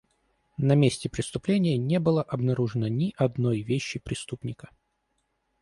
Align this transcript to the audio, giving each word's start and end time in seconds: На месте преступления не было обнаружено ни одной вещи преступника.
На 0.57 0.73
месте 0.73 1.09
преступления 1.09 1.77
не 1.77 1.99
было 1.99 2.23
обнаружено 2.23 2.87
ни 2.87 3.13
одной 3.17 3.61
вещи 3.61 3.99
преступника. 3.99 4.71